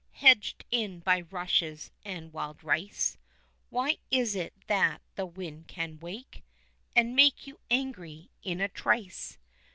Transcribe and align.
Hedged 0.13 0.65
in 0.71 1.01
by 1.01 1.21
rushes 1.21 1.91
and 2.03 2.33
wild 2.33 2.63
rice, 2.63 3.19
Why 3.69 3.97
is 4.09 4.35
it 4.35 4.55
that 4.65 4.99
the 5.13 5.27
wind 5.27 5.67
can 5.67 5.99
wake 5.99 6.43
And 6.95 7.15
make 7.15 7.45
you 7.45 7.59
angry 7.69 8.31
in 8.41 8.61
a 8.61 8.67
trice? 8.67 9.37